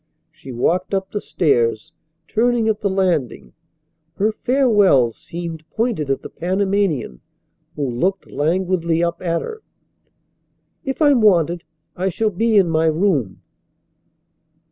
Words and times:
She 0.31 0.51
walked 0.51 0.95
up 0.95 1.11
the 1.11 1.21
stairs, 1.21 1.93
turning 2.27 2.67
at 2.67 2.79
the 2.81 2.89
landing. 2.89 3.53
Her 4.15 4.31
farewell 4.31 5.11
seemed 5.11 5.63
pointed 5.69 6.09
at 6.09 6.23
the 6.23 6.29
Panamanian 6.31 7.21
who 7.75 7.87
looked 7.87 8.25
languidly 8.31 9.03
up 9.03 9.21
at 9.21 9.43
her. 9.43 9.61
"If 10.83 11.03
I'm 11.03 11.21
wanted 11.21 11.65
I 11.95 12.09
shall 12.09 12.31
be 12.31 12.57
in 12.57 12.67
my 12.67 12.85
room." 12.87 13.43